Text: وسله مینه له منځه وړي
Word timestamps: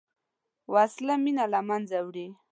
وسله 0.73 1.15
مینه 1.23 1.45
له 1.53 1.59
منځه 1.69 1.97
وړي 2.07 2.27